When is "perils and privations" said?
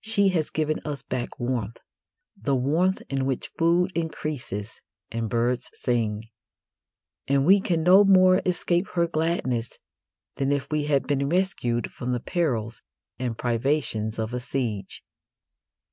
12.18-14.18